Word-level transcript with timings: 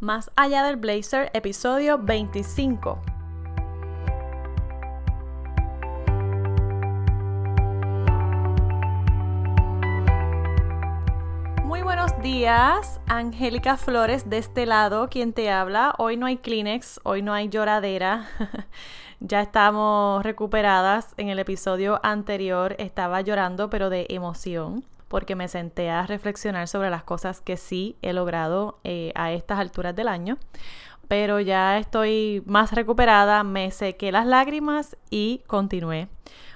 Más 0.00 0.30
allá 0.36 0.62
del 0.62 0.76
blazer, 0.76 1.28
episodio 1.34 1.98
25. 1.98 3.00
Muy 11.64 11.82
buenos 11.82 12.16
días, 12.22 13.00
Angélica 13.08 13.76
Flores 13.76 14.30
de 14.30 14.38
este 14.38 14.66
lado, 14.66 15.08
quien 15.08 15.32
te 15.32 15.50
habla. 15.50 15.96
Hoy 15.98 16.16
no 16.16 16.26
hay 16.26 16.36
Kleenex, 16.36 17.00
hoy 17.02 17.22
no 17.22 17.34
hay 17.34 17.48
lloradera. 17.48 18.28
ya 19.18 19.40
estamos 19.40 20.22
recuperadas. 20.22 21.12
En 21.16 21.28
el 21.28 21.40
episodio 21.40 21.98
anterior 22.04 22.76
estaba 22.78 23.20
llorando, 23.22 23.68
pero 23.68 23.90
de 23.90 24.06
emoción 24.10 24.84
porque 25.08 25.34
me 25.34 25.48
senté 25.48 25.90
a 25.90 26.06
reflexionar 26.06 26.68
sobre 26.68 26.90
las 26.90 27.02
cosas 27.02 27.40
que 27.40 27.56
sí 27.56 27.96
he 28.02 28.12
logrado 28.12 28.78
eh, 28.84 29.12
a 29.14 29.32
estas 29.32 29.58
alturas 29.58 29.96
del 29.96 30.08
año. 30.08 30.38
Pero 31.08 31.40
ya 31.40 31.78
estoy 31.78 32.42
más 32.46 32.72
recuperada, 32.72 33.42
me 33.42 33.70
sequé 33.70 34.12
las 34.12 34.26
lágrimas 34.26 34.96
y 35.10 35.42
continué. 35.46 36.08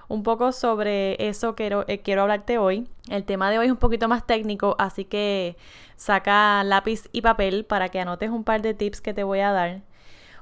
Un 0.09 0.23
poco 0.23 0.53
sobre 0.53 1.17
eso 1.27 1.55
quiero, 1.55 1.87
eh, 1.89 2.01
quiero 2.01 2.23
hablarte 2.23 2.59
hoy. 2.59 2.87
El 3.09 3.25
tema 3.25 3.51
de 3.51 3.59
hoy 3.59 3.67
es 3.67 3.73
un 3.73 3.79
poquito 3.79 4.09
más 4.09 4.27
técnico, 4.27 4.77
así 4.79 5.07
que 5.07 5.57
saca 5.97 6.63
lápiz 6.65 7.09
y 7.13 7.23
papel 7.23 7.65
para 7.65 7.89
que 7.89 8.01
anotes 8.01 8.29
un 8.29 8.45
par 8.45 8.61
de 8.61 8.75
tips 8.75 9.01
que 9.01 9.15
te 9.15 9.25
voy 9.25 9.41
a 9.41 9.53
dar. 9.53 9.81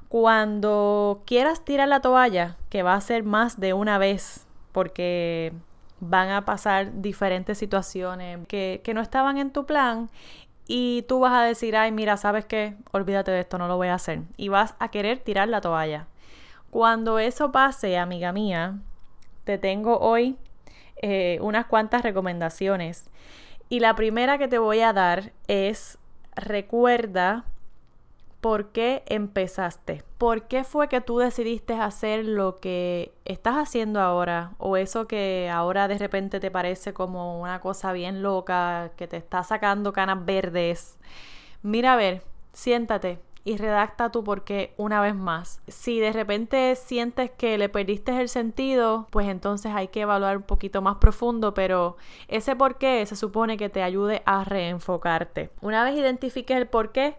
Cuando 0.09 1.23
quieras 1.25 1.65
tirar 1.65 1.87
la 1.87 2.01
toalla, 2.01 2.57
que 2.69 2.83
va 2.83 2.95
a 2.95 3.01
ser 3.01 3.23
más 3.23 3.61
de 3.61 3.73
una 3.73 3.97
vez, 3.97 4.45
porque 4.73 5.53
van 6.01 6.31
a 6.31 6.45
pasar 6.45 7.01
diferentes 7.01 7.59
situaciones 7.59 8.47
que, 8.49 8.83
no 8.95 9.01
estaban 9.01 9.39
en 9.39 9.51
tu 9.51 9.67
plan 9.67 10.11
y 10.67 11.05
tú 11.09 11.21
vas 11.21 11.33
a 11.33 11.43
decir, 11.43 11.77
ay, 11.77 11.93
mira, 11.93 12.17
¿sabes 12.17 12.45
qué? 12.45 12.75
Olvídate 12.93 13.31
de 13.31 13.41
esto, 13.41 13.59
no 13.59 13.69
lo 13.69 13.77
voy 13.77 13.89
a 13.89 13.95
hacer. 13.95 14.21
Y 14.37 14.49
vas 14.49 14.75
a 14.79 14.89
querer 14.89 15.19
tirar 15.19 15.49
la 15.49 15.61
toalla. 15.61 16.07
Cuando 16.71 17.19
eso 17.19 17.51
pase, 17.51 17.99
amiga 17.99 18.33
mía, 18.33 18.79
te 19.45 19.59
tengo 19.59 19.99
hoy 19.99 20.37
eh, 21.03 21.39
unas 21.43 21.67
cuantas 21.67 22.03
recomendaciones. 22.03 23.11
Y 23.69 23.81
la 23.81 23.95
primera 23.95 24.39
que 24.39 24.49
te 24.49 24.59
voy 24.59 24.81
a 24.81 24.93
dar 24.93 25.33
es, 25.49 25.99
recuerda 26.37 27.45
¿Por 28.41 28.73
qué 28.73 29.03
empezaste? 29.07 30.03
¿Por 30.17 30.49
qué 30.49 30.65
fue 30.65 30.89
que 30.89 31.03
tú 31.03 31.19
decidiste 31.19 31.75
hacer 31.75 32.25
lo 32.25 32.57
que 32.57 33.13
estás 33.27 33.57
haciendo 33.57 34.01
ahora? 34.01 34.53
O 34.57 34.79
eso 34.79 35.07
que 35.07 35.51
ahora 35.53 35.89
de 35.89 35.99
repente 35.99 36.41
te 36.41 36.51
parece 36.51 36.95
como 36.95 37.41
una 37.41 37.61
cosa 37.61 37.93
bien 37.93 38.23
loca, 38.23 38.93
que 38.97 39.07
te 39.07 39.19
está 39.19 39.43
sacando 39.43 39.93
canas 39.93 40.25
verdes. 40.25 40.99
Mira 41.63 41.93
a 41.93 41.97
ver, 41.97 42.23
siéntate 42.55 43.19
y 43.45 43.57
redacta 43.57 44.11
tu 44.11 44.25
por 44.25 44.45
qué 44.45 44.75
una 44.77 45.01
vez 45.01 45.15
más. 45.15 45.61
Si 45.69 46.01
de 46.01 46.13
repente 46.13 46.77
sientes 46.77 47.31
que 47.31 47.59
le 47.59 47.69
perdiste 47.69 48.19
el 48.19 48.29
sentido, 48.29 49.07
pues 49.11 49.29
entonces 49.29 49.73
hay 49.75 49.89
que 49.89 50.03
evaluar 50.03 50.39
un 50.39 50.43
poquito 50.43 50.83
más 50.83 50.97
profundo, 50.97 51.55
pero 51.55 51.97
ese 52.29 52.57
por 52.57 52.79
qué 52.79 53.05
se 53.07 53.17
supone 53.17 53.57
que 53.57 53.69
te 53.69 53.83
ayude 53.83 54.23
a 54.25 54.45
reenfocarte. 54.45 55.51
Una 55.61 55.85
vez 55.85 55.97
identifiques 55.97 56.57
el 56.57 56.67
por 56.67 56.93
qué, 56.93 57.17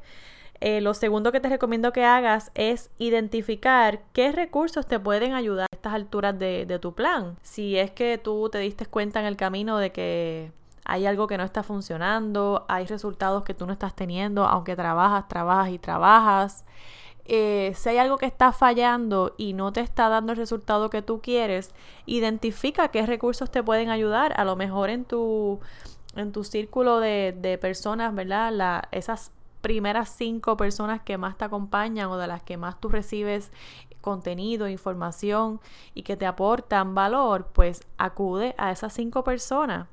eh, 0.61 0.79
lo 0.79 0.93
segundo 0.93 1.31
que 1.31 1.39
te 1.39 1.49
recomiendo 1.49 1.91
que 1.91 2.05
hagas 2.05 2.51
es 2.53 2.91
identificar 2.99 4.01
qué 4.13 4.31
recursos 4.31 4.85
te 4.85 4.99
pueden 4.99 5.33
ayudar 5.33 5.65
a 5.71 5.75
estas 5.75 5.93
alturas 5.93 6.37
de, 6.37 6.79
tu 6.79 6.93
plan. 6.93 7.35
Si 7.41 7.77
es 7.77 7.89
que 7.89 8.19
tú 8.19 8.47
te 8.49 8.59
diste 8.59 8.85
cuenta 8.85 9.19
en 9.19 9.25
el 9.25 9.37
camino 9.37 9.79
de 9.79 9.91
que 9.91 10.51
hay 10.85 11.07
algo 11.07 11.25
que 11.25 11.39
no 11.39 11.43
está 11.43 11.63
funcionando, 11.63 12.65
hay 12.69 12.85
resultados 12.85 13.43
que 13.43 13.55
tú 13.55 13.65
no 13.65 13.73
estás 13.73 13.95
teniendo, 13.95 14.45
aunque 14.45 14.75
trabajas, 14.75 15.27
trabajas 15.27 15.71
y 15.71 15.79
trabajas. 15.79 16.63
Eh, 17.25 17.73
si 17.75 17.89
hay 17.89 17.97
algo 17.97 18.17
que 18.17 18.27
está 18.27 18.51
fallando 18.51 19.33
y 19.37 19.53
no 19.53 19.73
te 19.73 19.79
está 19.79 20.09
dando 20.09 20.33
el 20.33 20.37
resultado 20.37 20.91
que 20.91 21.01
tú 21.01 21.21
quieres, 21.21 21.71
identifica 22.05 22.89
qué 22.89 23.03
recursos 23.07 23.49
te 23.49 23.63
pueden 23.63 23.89
ayudar. 23.89 24.39
A 24.39 24.45
lo 24.45 24.55
mejor 24.55 24.91
en 24.91 25.05
tu, 25.05 25.59
en 26.15 26.31
tu 26.31 26.43
círculo 26.43 26.99
de, 26.99 27.35
de 27.35 27.57
personas, 27.57 28.13
¿verdad? 28.13 28.51
La, 28.51 28.87
esas 28.91 29.31
primeras 29.61 30.09
cinco 30.09 30.57
personas 30.57 31.01
que 31.01 31.17
más 31.17 31.37
te 31.37 31.45
acompañan 31.45 32.09
o 32.09 32.17
de 32.17 32.27
las 32.27 32.43
que 32.43 32.57
más 32.57 32.79
tú 32.79 32.89
recibes 32.89 33.51
contenido, 34.01 34.67
información 34.67 35.61
y 35.93 36.03
que 36.03 36.17
te 36.17 36.25
aportan 36.25 36.95
valor, 36.95 37.47
pues 37.53 37.85
acude 37.97 38.55
a 38.57 38.71
esas 38.71 38.93
cinco 38.93 39.23
personas. 39.23 39.87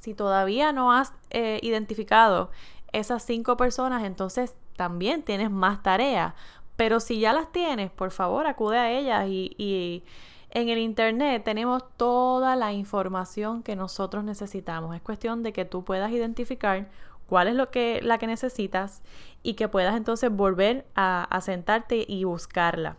Si 0.00 0.12
todavía 0.14 0.72
no 0.72 0.92
has 0.92 1.14
eh, 1.30 1.60
identificado 1.62 2.50
esas 2.92 3.22
cinco 3.22 3.56
personas, 3.56 4.04
entonces 4.04 4.54
también 4.76 5.22
tienes 5.22 5.50
más 5.50 5.82
tareas. 5.82 6.34
Pero 6.76 7.00
si 7.00 7.20
ya 7.20 7.32
las 7.32 7.52
tienes, 7.52 7.90
por 7.90 8.10
favor, 8.10 8.46
acude 8.46 8.78
a 8.78 8.90
ellas 8.90 9.26
y, 9.28 9.54
y 9.56 10.02
en 10.50 10.68
el 10.68 10.78
Internet 10.78 11.42
tenemos 11.44 11.84
toda 11.96 12.56
la 12.56 12.72
información 12.72 13.62
que 13.62 13.76
nosotros 13.76 14.24
necesitamos. 14.24 14.94
Es 14.94 15.02
cuestión 15.02 15.42
de 15.42 15.52
que 15.52 15.64
tú 15.64 15.84
puedas 15.84 16.10
identificar 16.10 16.88
cuál 17.28 17.48
es 17.48 17.54
lo 17.54 17.70
que, 17.70 18.00
la 18.02 18.18
que 18.18 18.26
necesitas 18.26 19.02
y 19.42 19.54
que 19.54 19.68
puedas 19.68 19.96
entonces 19.96 20.30
volver 20.30 20.84
a, 20.94 21.24
a 21.24 21.40
sentarte 21.40 22.04
y 22.06 22.24
buscarla. 22.24 22.96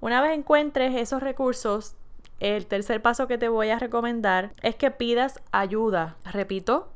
Una 0.00 0.20
vez 0.20 0.36
encuentres 0.36 0.94
esos 0.94 1.22
recursos, 1.22 1.96
el 2.40 2.66
tercer 2.66 3.02
paso 3.02 3.26
que 3.26 3.38
te 3.38 3.48
voy 3.48 3.70
a 3.70 3.78
recomendar 3.78 4.52
es 4.62 4.76
que 4.76 4.90
pidas 4.90 5.40
ayuda. 5.50 6.16
Repito, 6.24 6.88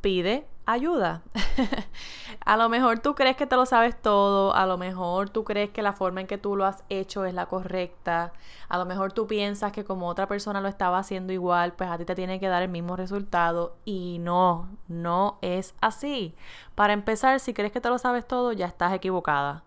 pide 0.00 0.46
ayuda. 0.66 1.22
a 2.44 2.56
lo 2.56 2.68
mejor 2.68 3.00
tú 3.00 3.14
crees 3.14 3.36
que 3.36 3.46
te 3.46 3.56
lo 3.56 3.66
sabes 3.66 4.00
todo, 4.00 4.54
a 4.54 4.66
lo 4.66 4.78
mejor 4.78 5.30
tú 5.30 5.44
crees 5.44 5.70
que 5.70 5.82
la 5.82 5.92
forma 5.92 6.20
en 6.20 6.26
que 6.26 6.38
tú 6.38 6.56
lo 6.56 6.64
has 6.66 6.84
hecho 6.88 7.24
es 7.24 7.34
la 7.34 7.46
correcta, 7.46 8.32
a 8.68 8.78
lo 8.78 8.84
mejor 8.84 9.12
tú 9.12 9.26
piensas 9.26 9.72
que 9.72 9.84
como 9.84 10.08
otra 10.08 10.26
persona 10.26 10.60
lo 10.60 10.68
estaba 10.68 10.98
haciendo 10.98 11.32
igual, 11.32 11.72
pues 11.74 11.90
a 11.90 11.98
ti 11.98 12.04
te 12.04 12.14
tiene 12.14 12.40
que 12.40 12.48
dar 12.48 12.62
el 12.62 12.68
mismo 12.68 12.96
resultado 12.96 13.76
y 13.84 14.18
no, 14.20 14.68
no 14.88 15.38
es 15.42 15.74
así. 15.80 16.34
Para 16.74 16.92
empezar, 16.92 17.40
si 17.40 17.54
crees 17.54 17.72
que 17.72 17.80
te 17.80 17.88
lo 17.88 17.98
sabes 17.98 18.26
todo, 18.26 18.52
ya 18.52 18.66
estás 18.66 18.92
equivocada. 18.92 19.64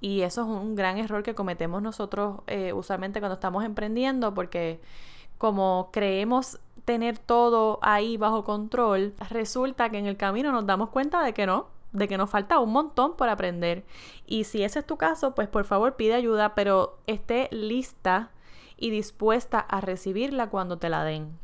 Y 0.00 0.22
eso 0.22 0.42
es 0.42 0.48
un 0.48 0.74
gran 0.76 0.98
error 0.98 1.22
que 1.22 1.34
cometemos 1.34 1.82
nosotros 1.82 2.40
eh, 2.46 2.72
usualmente 2.72 3.20
cuando 3.20 3.34
estamos 3.34 3.64
emprendiendo 3.64 4.34
porque 4.34 4.80
como 5.38 5.90
creemos 5.92 6.60
tener 6.86 7.18
todo 7.18 7.78
ahí 7.82 8.16
bajo 8.16 8.44
control, 8.44 9.12
resulta 9.28 9.90
que 9.90 9.98
en 9.98 10.06
el 10.06 10.16
camino 10.16 10.52
nos 10.52 10.64
damos 10.64 10.88
cuenta 10.88 11.22
de 11.22 11.34
que 11.34 11.44
no, 11.44 11.66
de 11.92 12.08
que 12.08 12.16
nos 12.16 12.30
falta 12.30 12.60
un 12.60 12.72
montón 12.72 13.16
por 13.16 13.28
aprender. 13.28 13.84
Y 14.24 14.44
si 14.44 14.62
ese 14.62 14.78
es 14.78 14.86
tu 14.86 14.96
caso, 14.96 15.34
pues 15.34 15.48
por 15.48 15.64
favor 15.64 15.96
pide 15.96 16.14
ayuda, 16.14 16.54
pero 16.54 16.98
esté 17.06 17.48
lista 17.50 18.30
y 18.78 18.90
dispuesta 18.90 19.58
a 19.58 19.80
recibirla 19.80 20.48
cuando 20.48 20.78
te 20.78 20.88
la 20.88 21.04
den. 21.04 21.38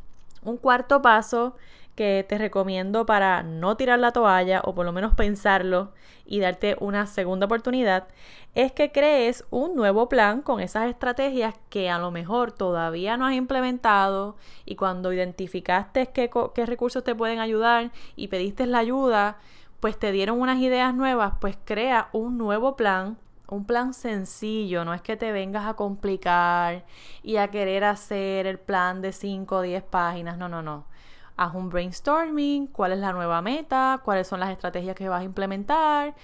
Un 0.45 0.57
cuarto 0.57 1.03
paso 1.03 1.55
que 1.95 2.25
te 2.29 2.39
recomiendo 2.39 3.07
para 3.07 3.43
no 3.43 3.77
tirar 3.77 3.99
la 3.99 4.13
toalla 4.13 4.63
o 4.65 4.75
por 4.75 4.87
lo 4.87 4.93
menos 4.93 5.15
pensarlo 5.15 5.93
y 6.25 6.41
darte 6.41 6.77
una 6.81 7.07
segunda 7.07 7.47
oportunidad 7.47 8.09
es 8.55 8.73
que 8.73 8.93
crees 8.93 9.45
un 9.51 9.77
nuevo 9.77 10.09
plan 10.09 10.43
con 10.43 10.61
esas 10.61 10.89
estrategias 10.89 11.55
que 11.69 11.91
a 11.91 11.99
lo 11.99 12.11
mejor 12.11 12.53
todavía 12.53 13.17
no 13.17 13.27
has 13.27 13.35
implementado 13.35 14.37
y 14.65 14.77
cuando 14.77 15.13
identificaste 15.13 16.09
qué, 16.09 16.31
qué 16.55 16.67
recursos 16.67 17.05
te 17.05 17.15
pueden 17.15 17.39
ayudar 17.39 17.93
y 18.17 18.29
pediste 18.29 18.67
la 18.67 18.79
ayuda, 18.79 19.39
pues 19.81 19.99
te 19.99 20.13
dieron 20.13 20.41
unas 20.41 20.59
ideas 20.59 20.95
nuevas, 20.95 21.35
pues 21.41 21.59
crea 21.65 22.09
un 22.13 22.39
nuevo 22.39 22.77
plan 22.77 23.19
un 23.49 23.65
plan 23.67 23.95
sencillo, 23.95 24.85
no 24.85 24.95
es 24.95 25.03
que 25.03 25.17
te 25.17 25.33
vengas 25.33 25.67
a 25.67 25.75
complicar 25.75 26.85
y 27.23 27.37
a 27.37 27.49
querer 27.49 27.85
hacer 27.85 28.47
el 28.47 28.59
plan 28.59 29.03
de 29.03 29.13
5 29.13 29.57
o 29.57 29.61
10 29.63 29.83
páginas, 29.83 30.39
no, 30.39 30.49
no, 30.49 30.63
no 30.63 30.93
haz 31.37 31.55
un 31.55 31.71
brainstorming, 31.71 32.67
cuál 32.69 32.93
es 32.93 32.99
la 32.99 33.13
nueva 33.13 33.43
meta, 33.43 34.01
cuáles 34.05 34.27
son 34.27 34.41
las 34.41 34.51
estrategias 34.51 34.97
que 34.97 35.09
vas 35.09 35.23
a 35.23 35.25
implementar, 35.25 36.15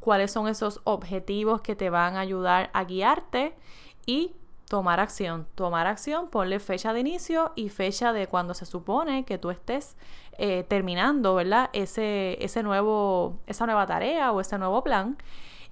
cuáles 0.00 0.32
son 0.32 0.48
esos 0.48 0.80
objetivos 0.84 1.60
que 1.60 1.76
te 1.76 1.90
van 1.90 2.16
a 2.16 2.20
ayudar 2.20 2.70
a 2.72 2.84
guiarte 2.84 3.54
y 4.06 4.34
tomar 4.68 5.00
acción. 5.00 5.46
Tomar 5.54 5.86
acción, 5.86 6.28
ponle 6.28 6.58
fecha 6.58 6.92
de 6.92 7.00
inicio 7.00 7.52
y 7.54 7.68
fecha 7.68 8.12
de 8.12 8.26
cuando 8.26 8.54
se 8.54 8.66
supone 8.66 9.24
que 9.24 9.38
tú 9.38 9.50
estés 9.50 9.96
eh, 10.38 10.64
terminando, 10.68 11.34
¿verdad? 11.34 11.70
Ese, 11.72 12.42
ese 12.44 12.62
nuevo, 12.62 13.38
esa 13.46 13.66
nueva 13.66 13.86
tarea 13.86 14.32
o 14.32 14.40
ese 14.40 14.58
nuevo 14.58 14.82
plan. 14.82 15.16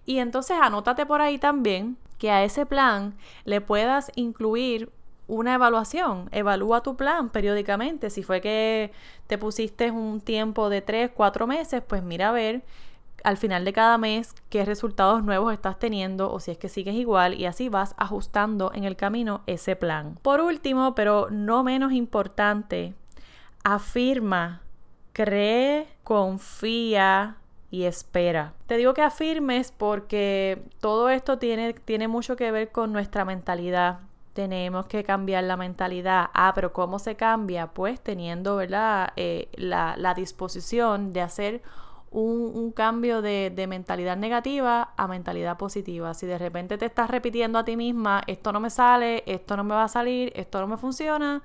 Y 0.05 0.19
entonces 0.19 0.57
anótate 0.61 1.07
por 1.07 1.21
ahí 1.21 1.39
también 1.39 1.97
que 2.19 2.31
a 2.31 2.45
ese 2.45 2.67
plan 2.67 3.15
le 3.45 3.61
puedas 3.61 4.13
incluir 4.15 4.91
una 5.27 5.55
evaluación. 5.55 6.29
Evalúa 6.33 6.83
tu 6.83 6.97
plan 6.97 7.31
periódicamente. 7.31 8.11
Si 8.11 8.23
fue 8.23 8.41
que 8.41 8.93
te 9.27 9.39
pusiste 9.39 9.91
un 9.91 10.21
tiempo 10.21 10.69
de 10.69 10.83
3, 10.83 11.11
4 11.15 11.47
meses, 11.47 11.83
pues 11.87 12.03
mira 12.03 12.29
a 12.29 12.33
ver 12.33 12.63
al 13.25 13.37
final 13.37 13.65
de 13.65 13.73
cada 13.73 13.99
mes 13.99 14.35
qué 14.51 14.65
resultados 14.65 15.23
nuevos 15.23 15.53
estás 15.53 15.79
teniendo 15.79 16.33
o 16.33 16.41
si 16.41 16.51
es 16.51 16.59
que 16.59 16.69
sigues 16.69 16.95
igual 16.95 17.35
y 17.35 17.47
así 17.47 17.69
vas 17.69 17.95
ajustando 17.97 18.73
en 18.75 18.85
el 18.85 18.97
camino 18.97 19.43
ese 19.47 19.77
plan. 19.77 20.19
Por 20.23 20.41
último, 20.41 20.95
pero 20.95 21.29
no 21.31 21.63
menos 21.63 21.93
importante, 21.93 22.95
afirma, 23.65 24.63
cree, 25.13 25.89
confía 26.03 27.37
y 27.73 27.85
espera. 27.85 28.53
Te 28.67 28.77
digo 28.77 28.93
que 28.93 29.01
afirmes 29.01 29.73
porque 29.73 30.63
todo 30.81 31.09
esto 31.09 31.39
tiene, 31.39 31.73
tiene 31.73 32.07
mucho 32.07 32.37
que 32.37 32.53
ver 32.53 32.71
con 32.71 32.93
nuestra 32.93 33.25
mentalidad. 33.25 34.01
Tenemos 34.35 34.87
que 34.87 35.05
cambiar 35.05 35.45
la 35.45 35.57
mentalidad. 35.57 36.29
Ah, 36.35 36.53
pero 36.55 36.75
¿cómo 36.75 36.99
se 36.99 37.17
cambia? 37.17 37.69
Pues 37.69 37.99
teniendo 37.99 38.57
¿verdad? 38.57 39.15
Eh, 39.17 39.49
la, 39.55 39.95
la 39.97 40.13
disposición 40.13 41.15
de 41.15 41.23
hacer 41.23 41.63
un, 42.11 42.73
cambio 42.73 43.23
de, 43.23 43.51
de, 43.55 43.67
mentalidad 43.67 44.19
negativa 44.19 44.91
a 44.99 45.09
mentalidad 45.09 45.57
positiva. 45.57 46.13
Si 46.13 46.27
de 46.27 46.37
repente 46.37 46.77
te 46.77 46.85
estás 46.85 47.09
repitiendo 47.09 47.59
a 47.59 47.65
ti 47.65 47.75
misma, 47.79 48.23
esto 48.27 48.53
no 48.53 48.61
me 48.61 48.69
sale, 48.69 49.23
esto 49.25 49.57
no 49.57 49.65
me 49.65 49.75
va 49.75 49.85
a 49.85 49.89
salir, 49.89 50.31
esto 50.37 50.61
no 50.61 50.67
me 50.67 50.77
funciona, 50.77 51.41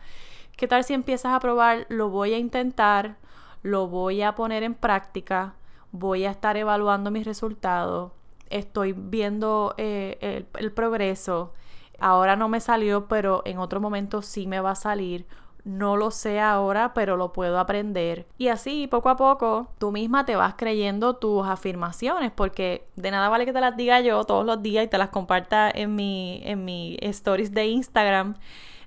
¿qué 0.57 0.67
tal 0.67 0.83
si 0.83 0.93
empiezas 0.93 1.33
a 1.33 1.39
probar, 1.39 1.85
lo 1.87 2.09
voy 2.09 2.33
a 2.33 2.37
intentar, 2.37 3.15
lo 3.63 3.87
voy 3.87 4.23
a 4.23 4.35
poner 4.35 4.63
en 4.63 4.73
práctica, 4.73 5.53
voy 5.99 6.25
a 6.25 6.31
estar 6.31 6.57
evaluando 6.57 7.11
mis 7.11 7.25
resultados, 7.25 8.11
estoy 8.49 8.93
viendo 8.93 9.73
eh, 9.77 10.17
el, 10.21 10.47
el 10.59 10.71
progreso, 10.71 11.53
ahora 11.99 12.35
no 12.35 12.49
me 12.49 12.59
salió, 12.59 13.07
pero 13.07 13.41
en 13.45 13.59
otro 13.59 13.79
momento 13.79 14.21
sí 14.21 14.47
me 14.47 14.59
va 14.59 14.71
a 14.71 14.75
salir 14.75 15.25
no 15.67 15.97
lo 15.97 16.11
sé 16.11 16.39
ahora, 16.39 16.93
pero 16.93 17.17
lo 17.17 17.33
puedo 17.33 17.59
aprender. 17.59 18.25
Y 18.37 18.47
así, 18.47 18.87
poco 18.87 19.09
a 19.09 19.17
poco, 19.17 19.67
tú 19.77 19.91
misma 19.91 20.25
te 20.25 20.37
vas 20.37 20.53
creyendo 20.57 21.17
tus 21.17 21.45
afirmaciones, 21.45 22.31
porque 22.31 22.87
de 22.95 23.11
nada 23.11 23.27
vale 23.27 23.45
que 23.45 23.51
te 23.51 23.59
las 23.59 23.75
diga 23.75 23.99
yo 23.99 24.23
todos 24.23 24.45
los 24.45 24.63
días 24.63 24.85
y 24.85 24.87
te 24.87 24.97
las 24.97 25.09
comparta 25.09 25.69
en 25.69 25.93
mi, 25.93 26.41
en 26.45 26.63
mi 26.63 26.97
stories 27.01 27.51
de 27.51 27.67
Instagram 27.67 28.35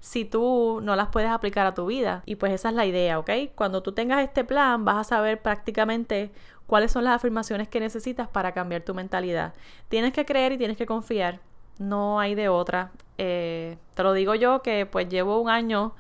si 0.01 0.25
tú 0.25 0.81
no 0.83 0.97
las 0.97 1.09
puedes 1.09 1.29
aplicar 1.29 1.67
a 1.67 1.75
tu 1.75 1.85
vida. 1.85 2.23
Y 2.25 2.37
pues 2.37 2.51
esa 2.55 2.71
es 2.71 2.75
la 2.75 2.87
idea, 2.87 3.19
¿ok? 3.19 3.31
Cuando 3.55 3.83
tú 3.83 3.93
tengas 3.93 4.23
este 4.23 4.45
plan, 4.45 4.87
vas 4.87 4.97
a 4.97 5.05
saber 5.05 5.43
prácticamente 5.43 6.33
cuáles 6.71 6.93
son 6.93 7.03
las 7.03 7.17
afirmaciones 7.17 7.67
que 7.67 7.81
necesitas 7.81 8.29
para 8.29 8.53
cambiar 8.53 8.83
tu 8.83 8.95
mentalidad. 8.95 9.55
Tienes 9.89 10.13
que 10.13 10.25
creer 10.25 10.53
y 10.53 10.57
tienes 10.57 10.77
que 10.77 10.87
confiar. 10.87 11.41
No 11.81 12.21
hay 12.21 12.37
de 12.37 12.49
otra. 12.49 12.93
Eh, 13.19 13.77
te 13.95 14.05
lo 14.05 14.13
digo 14.13 14.37
yo 14.37 14.63
que 14.63 14.87
pues 14.87 15.09
llevo 15.09 15.41
un 15.41 15.51
año 15.51 15.97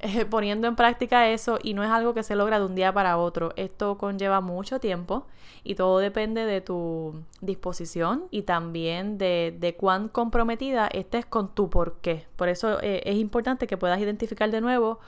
eh, 0.00 0.26
poniendo 0.30 0.68
en 0.68 0.76
práctica 0.76 1.30
eso 1.30 1.58
y 1.62 1.72
no 1.72 1.82
es 1.82 1.88
algo 1.88 2.12
que 2.12 2.22
se 2.22 2.36
logra 2.36 2.58
de 2.58 2.66
un 2.66 2.74
día 2.74 2.92
para 2.92 3.16
otro. 3.16 3.54
Esto 3.56 3.96
conlleva 3.96 4.42
mucho 4.42 4.78
tiempo 4.78 5.26
y 5.64 5.74
todo 5.74 5.98
depende 6.00 6.44
de 6.44 6.60
tu 6.60 7.14
disposición 7.40 8.24
y 8.30 8.42
también 8.42 9.16
de, 9.16 9.56
de 9.58 9.74
cuán 9.74 10.10
comprometida 10.10 10.88
estés 10.88 11.24
con 11.24 11.54
tu 11.54 11.70
por 11.70 11.94
qué. 12.02 12.26
Por 12.36 12.50
eso 12.50 12.78
eh, 12.82 13.00
es 13.06 13.16
importante 13.16 13.66
que 13.66 13.78
puedas 13.78 13.98
identificar 13.98 14.50
de 14.50 14.60
nuevo 14.60 15.00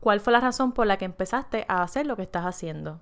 cuál 0.00 0.18
fue 0.18 0.32
la 0.32 0.40
razón 0.40 0.72
por 0.72 0.88
la 0.88 0.96
que 0.96 1.04
empezaste 1.04 1.64
a 1.68 1.84
hacer 1.84 2.06
lo 2.06 2.16
que 2.16 2.22
estás 2.22 2.44
haciendo. 2.44 2.98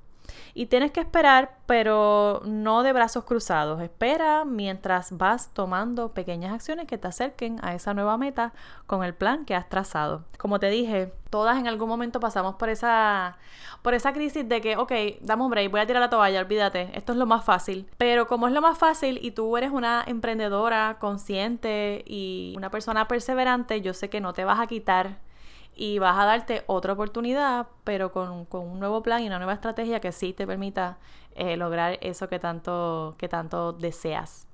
Y 0.54 0.66
tienes 0.66 0.92
que 0.92 1.00
esperar, 1.00 1.58
pero 1.66 2.42
no 2.44 2.82
de 2.82 2.92
brazos 2.92 3.24
cruzados. 3.24 3.80
Espera 3.82 4.44
mientras 4.44 5.16
vas 5.16 5.50
tomando 5.52 6.12
pequeñas 6.12 6.54
acciones 6.54 6.86
que 6.86 6.98
te 6.98 7.08
acerquen 7.08 7.58
a 7.62 7.74
esa 7.74 7.94
nueva 7.94 8.16
meta 8.16 8.52
con 8.86 9.04
el 9.04 9.14
plan 9.14 9.44
que 9.44 9.54
has 9.54 9.68
trazado. 9.68 10.24
Como 10.38 10.58
te 10.58 10.70
dije, 10.70 11.12
todas 11.30 11.58
en 11.58 11.66
algún 11.66 11.88
momento 11.88 12.20
pasamos 12.20 12.54
por 12.54 12.68
esa, 12.68 13.36
por 13.82 13.94
esa 13.94 14.12
crisis 14.12 14.48
de 14.48 14.60
que, 14.60 14.76
ok, 14.76 14.92
dame 15.20 15.44
un 15.44 15.50
break, 15.50 15.70
voy 15.70 15.80
a 15.80 15.86
tirar 15.86 16.00
la 16.00 16.10
toalla, 16.10 16.40
olvídate, 16.40 16.90
esto 16.94 17.12
es 17.12 17.18
lo 17.18 17.26
más 17.26 17.44
fácil. 17.44 17.88
Pero 17.98 18.26
como 18.26 18.46
es 18.46 18.52
lo 18.52 18.60
más 18.60 18.78
fácil 18.78 19.18
y 19.22 19.32
tú 19.32 19.56
eres 19.56 19.70
una 19.70 20.02
emprendedora 20.06 20.96
consciente 20.98 22.04
y 22.06 22.54
una 22.56 22.70
persona 22.70 23.08
perseverante, 23.08 23.80
yo 23.82 23.94
sé 23.94 24.08
que 24.08 24.20
no 24.20 24.32
te 24.32 24.44
vas 24.44 24.60
a 24.60 24.66
quitar 24.66 25.25
y 25.76 25.98
vas 25.98 26.18
a 26.18 26.24
darte 26.24 26.64
otra 26.66 26.94
oportunidad, 26.94 27.68
pero 27.84 28.10
con, 28.10 28.46
un 28.50 28.80
nuevo 28.80 29.02
plan 29.02 29.22
y 29.22 29.26
una 29.26 29.38
nueva 29.38 29.52
estrategia 29.52 30.00
que 30.00 30.10
sí 30.10 30.32
te 30.32 30.46
permita 30.46 30.98
eh, 31.34 31.56
lograr 31.56 31.98
eso 32.00 32.28
que 32.28 32.38
tanto, 32.38 33.14
que 33.18 33.28
tanto 33.28 33.72
deseas. 33.72 34.48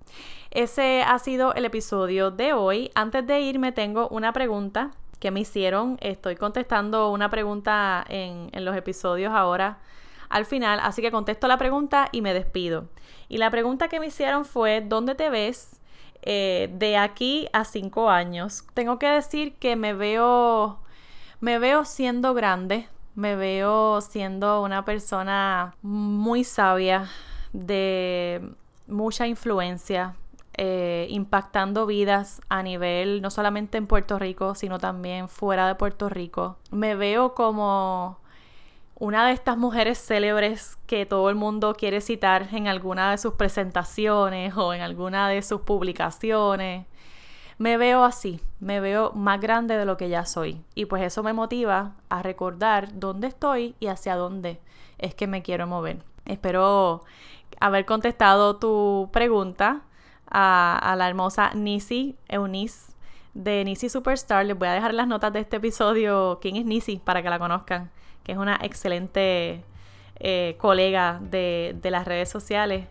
Ese 0.51 1.03
ha 1.03 1.19
sido 1.19 1.55
el 1.55 1.65
episodio 1.65 2.31
de 2.31 2.53
hoy. 2.53 2.91
Antes 2.95 3.27
de 3.27 3.41
irme 3.41 3.73
tengo 3.73 4.09
una 4.09 4.33
pregunta 4.33 4.91
que 5.21 5.31
me 5.31 5.41
hicieron. 5.41 5.97
Estoy 6.01 6.37
contestando 6.37 7.11
una 7.11 7.31
pregunta 7.31 8.05
en, 8.09 8.51
en 8.53 8.65
los 8.65 8.77
episodios 8.77 9.33
ahora 9.33 9.79
al 10.33 10.47
final, 10.47 10.81
así 10.83 11.03
que 11.03 11.11
contesto 11.11 11.47
la 11.47 11.59
pregunta 11.59 12.09
y 12.11 12.23
me 12.23 12.33
despido. 12.33 12.89
Y 13.29 13.37
la 13.37 13.51
pregunta 13.51 13.89
que 13.89 14.01
me 14.01 14.07
hicieron 14.07 14.47
fue, 14.47 14.81
¿dónde 14.81 15.15
te 15.15 15.29
ves 15.29 15.79
eh, 16.23 16.71
de 16.73 16.97
aquí 16.97 17.49
a 17.53 17.67
cinco 17.67 18.09
años? 18.09 18.65
Tengo 18.73 18.99
que 18.99 19.09
decir 19.09 19.55
que 19.57 19.77
me 19.77 19.93
veo 19.93 20.79
me 21.43 21.59
veo 21.59 21.85
siendo 21.85 22.35
grande, 22.35 22.87
me 23.17 23.35
veo 23.35 24.01
siendo 24.01 24.63
una 24.63 24.85
persona 24.85 25.75
muy 25.83 26.45
sabia, 26.45 27.11
de 27.53 28.55
mucha 28.87 29.27
influencia, 29.27 30.15
eh, 30.57 31.09
impactando 31.11 31.85
vidas 31.85 32.41
a 32.49 32.63
nivel 32.63 33.23
no 33.23 33.31
solamente 33.31 33.77
en 33.77 33.89
Puerto 33.89 34.21
Rico, 34.21 34.55
sino 34.55 34.79
también 34.79 35.29
fuera 35.29 35.67
de 35.67 35.75
Puerto 35.75 36.09
Rico. 36.09 36.59
Me 36.71 36.95
veo 36.95 37.35
como 37.35 38.21
una 38.95 39.27
de 39.27 39.33
estas 39.33 39.57
mujeres 39.59 39.99
célebres 39.99 40.79
que 40.87 41.07
todo 41.07 41.29
el 41.29 41.35
mundo 41.35 41.75
quiere 41.75 42.01
citar 42.01 42.51
en 42.53 42.69
alguna 42.69 43.11
de 43.11 43.19
sus 43.19 43.35
presentaciones 43.35 44.57
o 44.57 44.75
en 44.75 44.81
alguna 44.81 45.29
de 45.29 45.43
sus 45.43 45.63
publicaciones 45.63 46.87
me 47.59 47.77
veo 47.77 48.05
así, 48.05 48.41
me 48.61 48.81
veo 48.81 49.13
más 49.13 49.41
grande 49.41 49.77
de 49.77 49.85
lo 49.85 49.97
que 49.97 50.09
ya 50.09 50.25
soy. 50.25 50.63
Y 50.75 50.87
pues 50.87 51.03
eso 51.03 51.23
me 51.23 51.33
motiva 51.33 51.93
a 52.09 52.23
recordar 52.23 52.99
dónde 52.99 53.29
estoy 53.29 53.75
y 53.81 53.87
hacia 53.87 54.17
dónde 54.17 54.61
es 54.99 55.15
que 55.15 55.27
me 55.27 55.43
quiero 55.43 55.67
mover. 55.67 55.99
Espero 56.25 57.03
haber 57.61 57.85
contestado 57.85 58.57
tu 58.57 59.11
pregunta 59.13 59.83
a, 60.31 60.95
la 60.97 61.09
hermosa 61.09 61.53
Nisi 61.55 62.17
Eunice 62.29 62.93
de 63.35 63.65
Nisi 63.65 63.89
Superstar. 63.89 64.47
Les 64.47 64.59
voy 64.59 64.69
a 64.69 64.73
dejar 64.73 64.95
las 64.95 65.07
notas 65.07 65.33
de 65.33 65.41
este 65.41 65.57
episodio 65.57 66.39
quién 66.41 66.57
es 66.57 66.65
Nisi 66.65 66.99
para 66.99 67.23
que 67.23 67.31
la 67.31 67.39
conozcan, 67.39 67.91
que 68.25 68.33
es 68.33 68.39
una 68.39 68.59
excelente 68.63 69.65
eh, 70.17 70.57
colega 70.59 71.19
de, 71.21 71.77
de 71.81 71.91
las 71.91 72.07
redes 72.07 72.29
sociales 72.29 72.87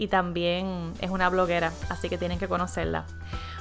y 0.00 0.08
también 0.08 0.94
es 1.00 1.10
una 1.10 1.28
bloguera, 1.28 1.72
así 1.90 2.08
que 2.08 2.16
tienen 2.16 2.38
que 2.38 2.48
conocerla. 2.48 3.04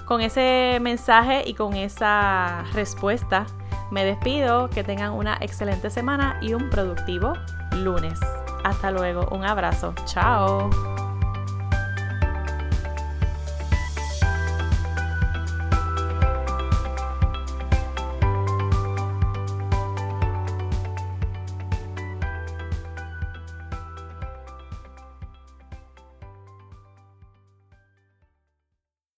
Con 0.05 0.21
ese 0.21 0.79
mensaje 0.81 1.43
y 1.45 1.53
con 1.53 1.75
esa 1.75 2.63
respuesta, 2.73 3.45
me 3.91 4.05
despido. 4.05 4.69
Que 4.69 4.83
tengan 4.83 5.11
una 5.11 5.37
excelente 5.41 5.89
semana 5.89 6.39
y 6.41 6.53
un 6.53 6.69
productivo 6.69 7.33
lunes. 7.73 8.17
Hasta 8.63 8.89
luego. 8.89 9.27
Un 9.35 9.43
abrazo. 9.43 9.93
Chao. 10.05 10.69